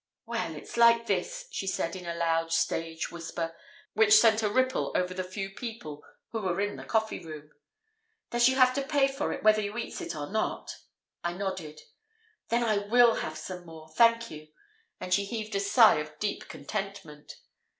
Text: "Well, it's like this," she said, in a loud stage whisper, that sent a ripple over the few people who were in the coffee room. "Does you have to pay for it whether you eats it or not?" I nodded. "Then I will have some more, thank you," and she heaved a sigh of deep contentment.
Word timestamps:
"Well, 0.25 0.55
it's 0.55 0.77
like 0.77 1.05
this," 1.05 1.45
she 1.51 1.67
said, 1.67 1.95
in 1.95 2.07
a 2.07 2.15
loud 2.15 2.51
stage 2.51 3.11
whisper, 3.11 3.55
that 3.93 4.11
sent 4.11 4.41
a 4.41 4.49
ripple 4.49 4.91
over 4.95 5.13
the 5.13 5.23
few 5.23 5.51
people 5.51 6.03
who 6.31 6.41
were 6.41 6.59
in 6.59 6.75
the 6.75 6.83
coffee 6.85 7.19
room. 7.23 7.51
"Does 8.31 8.49
you 8.49 8.55
have 8.55 8.73
to 8.73 8.81
pay 8.81 9.07
for 9.07 9.31
it 9.31 9.43
whether 9.43 9.61
you 9.61 9.77
eats 9.77 10.01
it 10.01 10.15
or 10.15 10.31
not?" 10.31 10.71
I 11.23 11.33
nodded. 11.33 11.81
"Then 12.49 12.63
I 12.63 12.77
will 12.79 13.17
have 13.17 13.37
some 13.37 13.63
more, 13.63 13.89
thank 13.89 14.31
you," 14.31 14.47
and 14.99 15.13
she 15.13 15.23
heaved 15.23 15.53
a 15.53 15.59
sigh 15.59 15.99
of 15.99 16.17
deep 16.17 16.47
contentment. 16.49 17.33